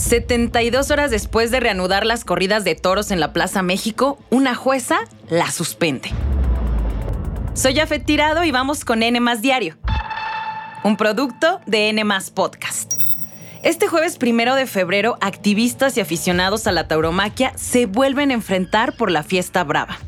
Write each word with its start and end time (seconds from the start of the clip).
72 0.00 0.90
horas 0.90 1.10
después 1.10 1.50
de 1.50 1.60
reanudar 1.60 2.06
las 2.06 2.24
corridas 2.24 2.64
de 2.64 2.74
toros 2.74 3.10
en 3.10 3.20
la 3.20 3.34
Plaza 3.34 3.60
México, 3.62 4.18
una 4.30 4.54
jueza 4.54 4.98
la 5.28 5.50
suspende. 5.50 6.10
Soy 7.52 7.74
Jafet 7.74 8.06
Tirado 8.06 8.42
y 8.44 8.50
vamos 8.50 8.86
con 8.86 9.02
N 9.02 9.20
Diario, 9.42 9.76
un 10.84 10.96
producto 10.96 11.60
de 11.66 11.90
N 11.90 12.02
Podcast. 12.34 12.94
Este 13.62 13.88
jueves 13.88 14.16
primero 14.16 14.54
de 14.54 14.66
febrero, 14.66 15.18
activistas 15.20 15.98
y 15.98 16.00
aficionados 16.00 16.66
a 16.66 16.72
la 16.72 16.88
tauromaquia 16.88 17.52
se 17.56 17.84
vuelven 17.84 18.30
a 18.30 18.34
enfrentar 18.34 18.96
por 18.96 19.10
la 19.10 19.22
fiesta 19.22 19.62
brava. 19.64 19.98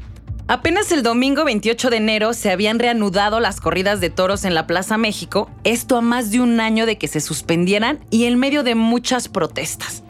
Apenas 0.52 0.92
el 0.92 1.02
domingo 1.02 1.46
28 1.46 1.88
de 1.88 1.96
enero 1.96 2.34
se 2.34 2.50
habían 2.50 2.78
reanudado 2.78 3.40
las 3.40 3.58
corridas 3.58 4.02
de 4.02 4.10
toros 4.10 4.44
en 4.44 4.54
la 4.54 4.66
Plaza 4.66 4.98
México, 4.98 5.50
esto 5.64 5.96
a 5.96 6.02
más 6.02 6.30
de 6.30 6.42
un 6.42 6.60
año 6.60 6.84
de 6.84 6.98
que 6.98 7.08
se 7.08 7.20
suspendieran 7.22 8.00
y 8.10 8.26
en 8.26 8.38
medio 8.38 8.62
de 8.62 8.74
muchas 8.74 9.28
protestas. 9.28 10.02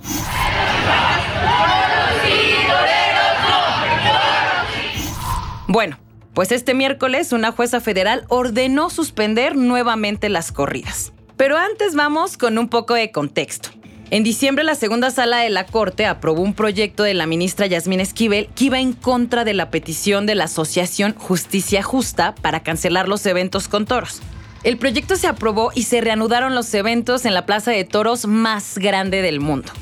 Bueno, 5.69 5.97
pues 6.35 6.51
este 6.51 6.74
miércoles 6.74 7.33
una 7.33 7.52
jueza 7.52 7.80
federal 7.80 8.24
ordenó 8.27 8.91
suspender 8.91 9.55
nuevamente 9.55 10.29
las 10.29 10.51
corridas. 10.51 11.13
Pero 11.37 11.57
antes 11.57 11.95
vamos 11.95 12.37
con 12.37 12.59
un 12.59 12.69
poco 12.69 12.95
de 12.95 13.13
contexto. 13.13 13.71
En 14.12 14.25
diciembre, 14.25 14.62
la 14.62 14.75
segunda 14.75 15.11
sala 15.11 15.39
de 15.39 15.48
la 15.48 15.65
Corte 15.65 16.05
aprobó 16.05 16.43
un 16.43 16.52
proyecto 16.52 17.02
de 17.02 17.15
la 17.15 17.25
ministra 17.25 17.65
Yasmín 17.65 17.98
Esquivel 17.98 18.51
que 18.55 18.65
iba 18.66 18.79
en 18.79 18.93
contra 18.93 19.43
de 19.47 19.55
la 19.55 19.71
petición 19.71 20.27
de 20.27 20.35
la 20.35 20.45
Asociación 20.45 21.15
Justicia 21.15 21.83
Justa 21.83 22.35
para 22.35 22.62
cancelar 22.62 23.09
los 23.09 23.25
eventos 23.25 23.69
con 23.69 23.87
toros. 23.87 24.21
El 24.65 24.77
proyecto 24.77 25.16
se 25.16 25.29
aprobó 25.29 25.71
y 25.75 25.85
se 25.85 26.02
reanudaron 26.02 26.55
los 26.55 26.75
eventos 26.75 27.25
en 27.25 27.33
la 27.33 27.47
plaza 27.47 27.71
de 27.71 27.85
toros 27.85 28.27
más 28.27 28.77
grande 28.77 29.23
del 29.23 29.41
mundo. 29.41 29.73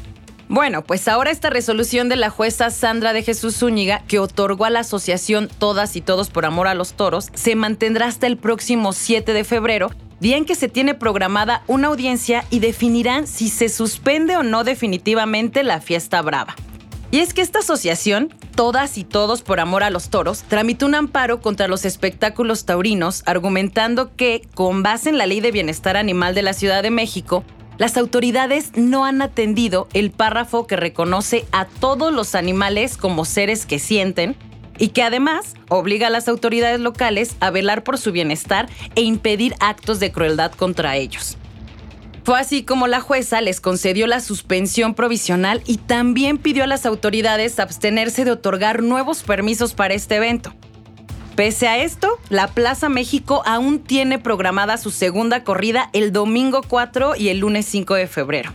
Bueno, 0.48 0.84
pues 0.84 1.08
ahora 1.08 1.32
esta 1.32 1.50
resolución 1.50 2.08
de 2.08 2.14
la 2.14 2.30
jueza 2.30 2.70
Sandra 2.70 3.12
de 3.12 3.24
Jesús 3.24 3.56
Zúñiga, 3.56 4.04
que 4.06 4.20
otorgó 4.20 4.64
a 4.64 4.70
la 4.70 4.80
asociación 4.80 5.48
Todas 5.58 5.96
y 5.96 6.02
Todos 6.02 6.30
por 6.30 6.46
Amor 6.46 6.68
a 6.68 6.74
los 6.74 6.92
Toros, 6.92 7.30
se 7.34 7.56
mantendrá 7.56 8.06
hasta 8.06 8.28
el 8.28 8.36
próximo 8.36 8.92
7 8.92 9.32
de 9.32 9.42
febrero 9.42 9.90
día 10.20 10.36
en 10.36 10.44
que 10.44 10.54
se 10.54 10.68
tiene 10.68 10.94
programada 10.94 11.62
una 11.66 11.88
audiencia 11.88 12.44
y 12.50 12.60
definirán 12.60 13.26
si 13.26 13.48
se 13.48 13.68
suspende 13.68 14.36
o 14.36 14.42
no 14.42 14.64
definitivamente 14.64 15.62
la 15.62 15.80
fiesta 15.80 16.22
brava. 16.22 16.54
Y 17.10 17.18
es 17.18 17.34
que 17.34 17.42
esta 17.42 17.58
asociación, 17.58 18.32
Todas 18.54 18.96
y 18.96 19.02
Todos 19.02 19.42
por 19.42 19.58
Amor 19.58 19.82
a 19.82 19.90
los 19.90 20.10
Toros, 20.10 20.44
tramitó 20.46 20.86
un 20.86 20.94
amparo 20.94 21.40
contra 21.40 21.66
los 21.66 21.84
espectáculos 21.84 22.66
taurinos, 22.66 23.24
argumentando 23.26 24.14
que, 24.14 24.42
con 24.54 24.84
base 24.84 25.08
en 25.08 25.18
la 25.18 25.26
Ley 25.26 25.40
de 25.40 25.50
Bienestar 25.50 25.96
Animal 25.96 26.36
de 26.36 26.42
la 26.42 26.52
Ciudad 26.52 26.84
de 26.84 26.90
México, 26.90 27.42
las 27.78 27.96
autoridades 27.96 28.76
no 28.76 29.06
han 29.06 29.22
atendido 29.22 29.88
el 29.94 30.10
párrafo 30.10 30.66
que 30.66 30.76
reconoce 30.76 31.46
a 31.50 31.64
todos 31.64 32.12
los 32.12 32.34
animales 32.34 32.96
como 32.96 33.24
seres 33.24 33.66
que 33.66 33.78
sienten 33.78 34.36
y 34.80 34.88
que 34.88 35.04
además 35.04 35.54
obliga 35.68 36.08
a 36.08 36.10
las 36.10 36.26
autoridades 36.26 36.80
locales 36.80 37.36
a 37.38 37.50
velar 37.50 37.84
por 37.84 37.98
su 37.98 38.10
bienestar 38.10 38.68
e 38.96 39.02
impedir 39.02 39.54
actos 39.60 40.00
de 40.00 40.10
crueldad 40.10 40.50
contra 40.52 40.96
ellos. 40.96 41.36
Fue 42.24 42.38
así 42.38 42.64
como 42.64 42.86
la 42.86 43.00
jueza 43.00 43.40
les 43.40 43.60
concedió 43.60 44.06
la 44.06 44.20
suspensión 44.20 44.94
provisional 44.94 45.62
y 45.66 45.76
también 45.76 46.38
pidió 46.38 46.64
a 46.64 46.66
las 46.66 46.86
autoridades 46.86 47.60
abstenerse 47.60 48.24
de 48.24 48.32
otorgar 48.32 48.82
nuevos 48.82 49.22
permisos 49.22 49.74
para 49.74 49.94
este 49.94 50.16
evento. 50.16 50.52
Pese 51.36 51.68
a 51.68 51.78
esto, 51.78 52.18
la 52.28 52.48
Plaza 52.48 52.88
México 52.88 53.42
aún 53.46 53.80
tiene 53.80 54.18
programada 54.18 54.76
su 54.76 54.90
segunda 54.90 55.44
corrida 55.44 55.90
el 55.92 56.12
domingo 56.12 56.62
4 56.66 57.16
y 57.16 57.28
el 57.28 57.38
lunes 57.38 57.66
5 57.66 57.94
de 57.94 58.06
febrero. 58.06 58.52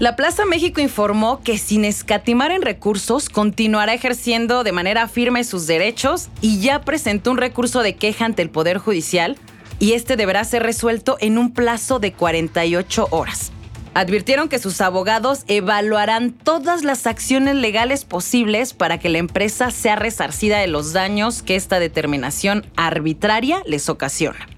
La 0.00 0.16
Plaza 0.16 0.44
México 0.44 0.80
informó 0.80 1.40
que 1.44 1.56
sin 1.56 1.84
escatimar 1.84 2.50
en 2.50 2.62
recursos 2.62 3.28
continuará 3.28 3.94
ejerciendo 3.94 4.64
de 4.64 4.72
manera 4.72 5.06
firme 5.06 5.44
sus 5.44 5.68
derechos 5.68 6.30
y 6.40 6.58
ya 6.58 6.80
presentó 6.80 7.30
un 7.30 7.36
recurso 7.36 7.80
de 7.80 7.94
queja 7.94 8.24
ante 8.24 8.42
el 8.42 8.50
Poder 8.50 8.78
Judicial 8.78 9.36
y 9.78 9.92
este 9.92 10.16
deberá 10.16 10.42
ser 10.42 10.64
resuelto 10.64 11.16
en 11.20 11.38
un 11.38 11.52
plazo 11.54 12.00
de 12.00 12.12
48 12.12 13.06
horas. 13.12 13.52
Advirtieron 13.94 14.48
que 14.48 14.58
sus 14.58 14.80
abogados 14.80 15.44
evaluarán 15.46 16.32
todas 16.32 16.82
las 16.82 17.06
acciones 17.06 17.54
legales 17.54 18.04
posibles 18.04 18.74
para 18.74 18.98
que 18.98 19.08
la 19.08 19.18
empresa 19.18 19.70
sea 19.70 19.94
resarcida 19.94 20.58
de 20.58 20.66
los 20.66 20.92
daños 20.92 21.42
que 21.42 21.54
esta 21.54 21.78
determinación 21.78 22.66
arbitraria 22.74 23.62
les 23.64 23.88
ocasiona. 23.88 24.48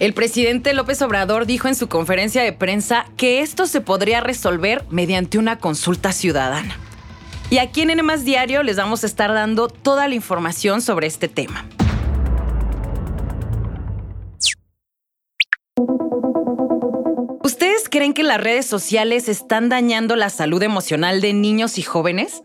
El 0.00 0.14
presidente 0.14 0.72
López 0.72 1.02
Obrador 1.02 1.44
dijo 1.44 1.68
en 1.68 1.74
su 1.74 1.86
conferencia 1.86 2.42
de 2.42 2.54
prensa 2.54 3.04
que 3.18 3.42
esto 3.42 3.66
se 3.66 3.82
podría 3.82 4.22
resolver 4.22 4.82
mediante 4.88 5.36
una 5.36 5.58
consulta 5.58 6.12
ciudadana. 6.12 6.74
Y 7.50 7.58
aquí 7.58 7.82
en 7.82 7.90
N 7.90 8.16
Diario 8.24 8.62
les 8.62 8.78
vamos 8.78 9.04
a 9.04 9.06
estar 9.06 9.30
dando 9.34 9.68
toda 9.68 10.08
la 10.08 10.14
información 10.14 10.80
sobre 10.80 11.06
este 11.06 11.28
tema. 11.28 11.66
¿Ustedes 17.44 17.90
creen 17.90 18.14
que 18.14 18.22
las 18.22 18.40
redes 18.40 18.64
sociales 18.64 19.28
están 19.28 19.68
dañando 19.68 20.16
la 20.16 20.30
salud 20.30 20.62
emocional 20.62 21.20
de 21.20 21.34
niños 21.34 21.76
y 21.76 21.82
jóvenes? 21.82 22.40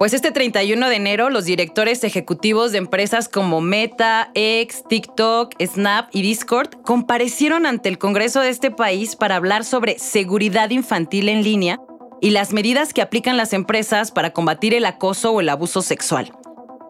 Pues 0.00 0.14
este 0.14 0.32
31 0.32 0.88
de 0.88 0.96
enero, 0.96 1.28
los 1.28 1.44
directores 1.44 2.04
ejecutivos 2.04 2.72
de 2.72 2.78
empresas 2.78 3.28
como 3.28 3.60
Meta, 3.60 4.30
X, 4.32 4.82
TikTok, 4.88 5.52
Snap 5.62 6.08
y 6.10 6.22
Discord 6.22 6.70
comparecieron 6.86 7.66
ante 7.66 7.90
el 7.90 7.98
Congreso 7.98 8.40
de 8.40 8.48
este 8.48 8.70
país 8.70 9.14
para 9.14 9.36
hablar 9.36 9.62
sobre 9.62 9.98
seguridad 9.98 10.70
infantil 10.70 11.28
en 11.28 11.42
línea 11.42 11.78
y 12.22 12.30
las 12.30 12.54
medidas 12.54 12.94
que 12.94 13.02
aplican 13.02 13.36
las 13.36 13.52
empresas 13.52 14.10
para 14.10 14.30
combatir 14.30 14.72
el 14.72 14.86
acoso 14.86 15.32
o 15.32 15.40
el 15.42 15.50
abuso 15.50 15.82
sexual. 15.82 16.32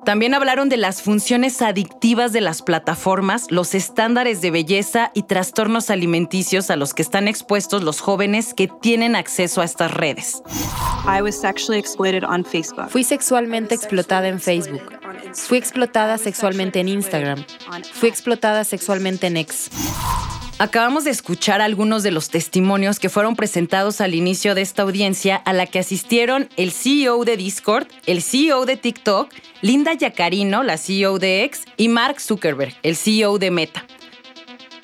También 0.05 0.35
hablaron 0.35 0.69
de 0.69 0.77
las 0.77 1.03
funciones 1.03 1.61
adictivas 1.63 2.33
de 2.33 2.41
las 2.41 2.63
plataformas, 2.63 3.47
los 3.51 3.75
estándares 3.75 4.41
de 4.41 4.51
belleza 4.51 5.11
y 5.15 5.25
trastornos 5.25 5.91
alimenticios 5.91 6.71
a 6.71 6.77
los 6.77 6.95
que 6.95 7.03
están 7.03 7.29
expuestos 7.29 7.83
los 7.83 8.01
jóvenes 8.01 8.55
que 8.55 8.69
tienen 8.69 9.15
acceso 9.15 9.61
a 9.61 9.65
estas 9.65 9.93
redes. 9.93 10.43
Fui 12.89 13.05
sexualmente 13.05 13.75
explotada 13.75 14.29
en 14.29 14.41
Facebook. 14.41 14.83
Fui 15.35 15.59
explotada 15.59 16.19
sexualmente 16.19 16.81
en 16.81 16.89
Instagram. 16.89 17.45
Fui 17.93 18.09
explotada 18.09 18.65
sexualmente 18.65 19.27
en 19.27 19.37
X. 19.37 19.71
Acabamos 20.61 21.05
de 21.05 21.11
escuchar 21.11 21.63
algunos 21.63 22.03
de 22.03 22.11
los 22.11 22.29
testimonios 22.29 22.99
que 22.99 23.09
fueron 23.09 23.35
presentados 23.35 24.03
al 24.03 24.15
inicio 24.15 24.55
de 24.55 24.61
esta 24.61 24.83
audiencia 24.83 25.37
a 25.37 25.55
la 25.55 25.65
que 25.65 25.79
asistieron 25.79 26.51
el 26.59 26.71
CEO 26.71 27.25
de 27.25 27.39
Discord, 27.39 27.87
el 28.05 28.21
CEO 28.21 28.67
de 28.67 28.77
TikTok, 28.77 29.33
Linda 29.63 29.95
Yacarino, 29.95 30.63
la 30.63 30.77
CEO 30.77 31.19
de 31.19 31.45
X, 31.45 31.63
y 31.79 31.89
Mark 31.89 32.21
Zuckerberg, 32.21 32.75
el 32.83 32.95
CEO 32.95 33.39
de 33.39 33.51
Meta. 33.51 33.87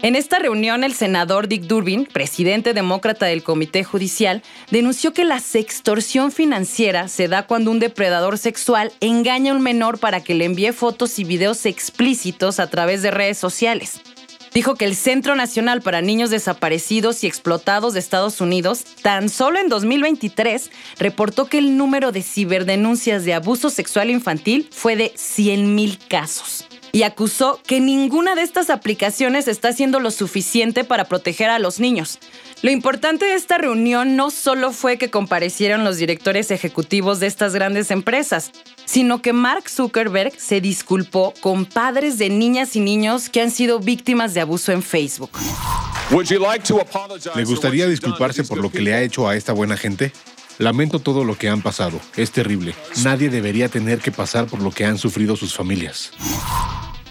En 0.00 0.16
esta 0.16 0.38
reunión, 0.38 0.82
el 0.82 0.94
senador 0.94 1.46
Dick 1.46 1.64
Durbin, 1.64 2.06
presidente 2.06 2.72
demócrata 2.72 3.26
del 3.26 3.42
Comité 3.42 3.84
Judicial, 3.84 4.42
denunció 4.70 5.12
que 5.12 5.24
la 5.24 5.40
sextorsión 5.40 6.32
financiera 6.32 7.06
se 7.08 7.28
da 7.28 7.46
cuando 7.46 7.70
un 7.70 7.80
depredador 7.80 8.38
sexual 8.38 8.92
engaña 9.00 9.52
a 9.52 9.54
un 9.54 9.62
menor 9.62 9.98
para 9.98 10.24
que 10.24 10.34
le 10.34 10.46
envíe 10.46 10.72
fotos 10.72 11.18
y 11.18 11.24
videos 11.24 11.66
explícitos 11.66 12.60
a 12.60 12.70
través 12.70 13.02
de 13.02 13.10
redes 13.10 13.36
sociales. 13.36 14.00
Dijo 14.56 14.74
que 14.74 14.86
el 14.86 14.96
Centro 14.96 15.36
Nacional 15.36 15.82
para 15.82 16.00
Niños 16.00 16.30
Desaparecidos 16.30 17.22
y 17.22 17.26
Explotados 17.26 17.92
de 17.92 18.00
Estados 18.00 18.40
Unidos, 18.40 18.86
tan 19.02 19.28
solo 19.28 19.58
en 19.58 19.68
2023, 19.68 20.70
reportó 20.98 21.44
que 21.44 21.58
el 21.58 21.76
número 21.76 22.10
de 22.10 22.22
ciberdenuncias 22.22 23.26
de 23.26 23.34
abuso 23.34 23.68
sexual 23.68 24.08
infantil 24.08 24.66
fue 24.72 24.96
de 24.96 25.12
100.000 25.12 25.98
casos 26.08 26.64
y 26.96 27.02
acusó 27.02 27.60
que 27.66 27.80
ninguna 27.80 28.34
de 28.34 28.40
estas 28.40 28.70
aplicaciones 28.70 29.46
está 29.46 29.68
haciendo 29.68 30.00
lo 30.00 30.10
suficiente 30.10 30.82
para 30.84 31.04
proteger 31.04 31.50
a 31.50 31.58
los 31.58 31.78
niños. 31.78 32.18
Lo 32.62 32.70
importante 32.70 33.26
de 33.26 33.34
esta 33.34 33.58
reunión 33.58 34.16
no 34.16 34.30
solo 34.30 34.72
fue 34.72 34.96
que 34.96 35.10
comparecieron 35.10 35.84
los 35.84 35.98
directores 35.98 36.50
ejecutivos 36.50 37.20
de 37.20 37.26
estas 37.26 37.52
grandes 37.52 37.90
empresas, 37.90 38.52
sino 38.86 39.20
que 39.20 39.34
Mark 39.34 39.68
Zuckerberg 39.68 40.32
se 40.38 40.62
disculpó 40.62 41.34
con 41.40 41.66
padres 41.66 42.16
de 42.16 42.30
niñas 42.30 42.74
y 42.76 42.80
niños 42.80 43.28
que 43.28 43.42
han 43.42 43.50
sido 43.50 43.78
víctimas 43.78 44.32
de 44.32 44.40
abuso 44.40 44.72
en 44.72 44.82
Facebook. 44.82 45.30
¿Le 47.34 47.44
gustaría 47.44 47.86
disculparse 47.86 48.44
por 48.44 48.58
lo 48.58 48.70
que 48.70 48.80
le 48.80 48.94
ha 48.94 49.02
hecho 49.02 49.28
a 49.28 49.36
esta 49.36 49.52
buena 49.52 49.76
gente? 49.76 50.12
Lamento 50.58 51.00
todo 51.00 51.24
lo 51.24 51.36
que 51.36 51.48
han 51.48 51.60
pasado. 51.60 52.00
Es 52.16 52.30
terrible. 52.30 52.74
Nadie 53.04 53.28
debería 53.28 53.68
tener 53.68 53.98
que 53.98 54.12
pasar 54.12 54.46
por 54.46 54.62
lo 54.62 54.70
que 54.70 54.86
han 54.86 54.96
sufrido 54.96 55.36
sus 55.36 55.54
familias. 55.54 56.12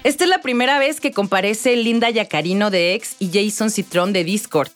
Esta 0.03 0.23
es 0.23 0.29
la 0.29 0.39
primera 0.39 0.79
vez 0.79 0.99
que 0.99 1.11
comparece 1.11 1.75
Linda 1.75 2.09
Yacarino 2.09 2.71
de 2.71 2.93
X 2.95 3.15
y 3.19 3.29
Jason 3.33 3.69
Citron 3.69 4.13
de 4.13 4.23
Discord. 4.23 4.69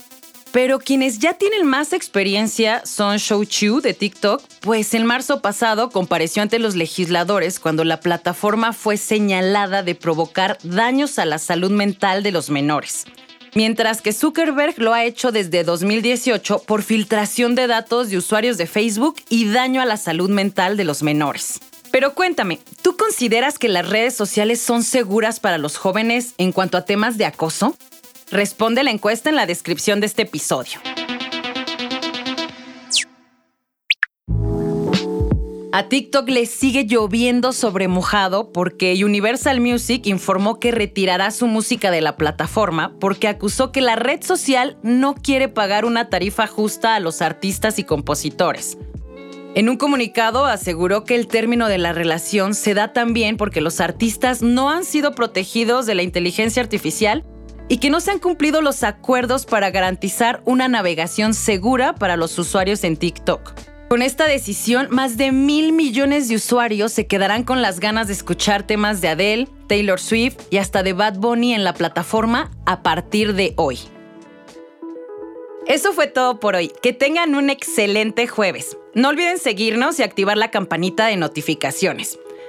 Pero 0.51 0.79
quienes 0.79 1.19
ya 1.19 1.33
tienen 1.33 1.67
más 1.67 1.93
experiencia 1.93 2.81
son 2.83 3.17
Shou 3.17 3.45
Chu 3.45 3.81
de 3.81 3.93
TikTok, 3.93 4.41
pues 4.61 4.95
en 4.95 5.05
marzo 5.05 5.41
pasado 5.41 5.91
compareció 5.91 6.41
ante 6.41 6.57
los 6.57 6.75
legisladores 6.75 7.59
cuando 7.59 7.83
la 7.83 7.99
plataforma 7.99 8.73
fue 8.73 8.97
señalada 8.97 9.83
de 9.83 9.93
provocar 9.93 10.57
daños 10.63 11.19
a 11.19 11.25
la 11.25 11.37
salud 11.37 11.69
mental 11.69 12.23
de 12.23 12.31
los 12.31 12.49
menores. 12.49 13.05
mientras 13.55 14.03
que 14.03 14.13
Zuckerberg 14.13 14.77
lo 14.77 14.93
ha 14.93 15.05
hecho 15.05 15.31
desde 15.31 15.63
2018 15.63 16.59
por 16.67 16.83
filtración 16.83 17.55
de 17.55 17.65
datos 17.65 18.11
de 18.11 18.17
usuarios 18.17 18.59
de 18.59 18.67
Facebook 18.67 19.15
y 19.27 19.49
daño 19.49 19.81
a 19.81 19.85
la 19.85 19.97
salud 19.97 20.29
mental 20.29 20.77
de 20.77 20.83
los 20.83 21.01
menores. 21.01 21.59
Pero 21.91 22.13
cuéntame, 22.13 22.59
¿tú 22.83 22.95
consideras 22.95 23.57
que 23.57 23.67
las 23.67 23.89
redes 23.89 24.15
sociales 24.15 24.61
son 24.61 24.83
seguras 24.83 25.39
para 25.39 25.57
los 25.57 25.77
jóvenes 25.77 26.35
en 26.37 26.51
cuanto 26.51 26.77
a 26.77 26.85
temas 26.85 27.17
de 27.17 27.25
acoso? 27.25 27.75
Responde 28.31 28.83
la 28.83 28.91
encuesta 28.91 29.29
en 29.29 29.35
la 29.35 29.45
descripción 29.45 29.99
de 29.99 30.05
este 30.05 30.21
episodio. 30.21 30.79
A 35.71 35.87
TikTok 35.87 36.29
le 36.29 36.45
sigue 36.45 36.85
lloviendo 36.85 37.53
sobre 37.53 37.87
mojado 37.87 38.51
porque 38.51 38.99
Universal 39.03 39.61
Music 39.61 40.07
informó 40.07 40.59
que 40.59 40.71
retirará 40.71 41.31
su 41.31 41.47
música 41.47 41.91
de 41.91 42.01
la 42.01 42.17
plataforma 42.17 42.93
porque 42.99 43.27
acusó 43.27 43.71
que 43.71 43.81
la 43.81 43.95
red 43.95 44.21
social 44.23 44.77
no 44.83 45.15
quiere 45.15 45.47
pagar 45.47 45.85
una 45.85 46.09
tarifa 46.09 46.47
justa 46.47 46.95
a 46.95 46.99
los 46.99 47.21
artistas 47.21 47.79
y 47.79 47.83
compositores. 47.83 48.77
En 49.55 49.69
un 49.69 49.77
comunicado 49.77 50.45
aseguró 50.45 51.03
que 51.03 51.15
el 51.15 51.27
término 51.27 51.67
de 51.67 51.77
la 51.77 51.93
relación 51.93 52.55
se 52.55 52.73
da 52.73 52.93
también 52.93 53.37
porque 53.37 53.61
los 53.61 53.79
artistas 53.79 54.41
no 54.41 54.69
han 54.69 54.85
sido 54.85 55.15
protegidos 55.15 55.85
de 55.85 55.95
la 55.95 56.03
inteligencia 56.03 56.61
artificial 56.61 57.23
y 57.69 57.77
que 57.77 57.89
no 57.89 58.01
se 58.01 58.11
han 58.11 58.19
cumplido 58.19 58.61
los 58.61 58.83
acuerdos 58.83 59.45
para 59.45 59.71
garantizar 59.71 60.41
una 60.43 60.67
navegación 60.67 61.33
segura 61.33 61.95
para 61.95 62.17
los 62.17 62.37
usuarios 62.37 62.83
en 62.83 62.97
TikTok. 62.97 63.53
Con 63.89 64.01
esta 64.01 64.27
decisión, 64.27 64.87
más 64.91 65.17
de 65.17 65.31
mil 65.31 65.71
millones 65.71 66.27
de 66.27 66.35
usuarios 66.35 66.91
se 66.91 67.07
quedarán 67.07 67.43
con 67.43 67.61
las 67.61 67.79
ganas 67.79 68.07
de 68.07 68.13
escuchar 68.13 68.63
temas 68.63 69.01
de 69.01 69.07
Adele, 69.07 69.47
Taylor 69.67 69.99
Swift 69.99 70.37
y 70.49 70.57
hasta 70.57 70.83
de 70.83 70.93
Bad 70.93 71.15
Bunny 71.17 71.53
en 71.53 71.63
la 71.63 71.73
plataforma 71.73 72.51
a 72.65 72.83
partir 72.83 73.33
de 73.33 73.53
hoy. 73.55 73.79
Eso 75.65 75.93
fue 75.93 76.07
todo 76.07 76.39
por 76.39 76.55
hoy. 76.55 76.71
Que 76.81 76.93
tengan 76.93 77.35
un 77.35 77.51
excelente 77.51 78.27
jueves. 78.27 78.75
No 78.95 79.09
olviden 79.09 79.37
seguirnos 79.37 79.99
y 79.99 80.03
activar 80.03 80.35
la 80.35 80.49
campanita 80.49 81.05
de 81.05 81.15
notificaciones. 81.15 82.17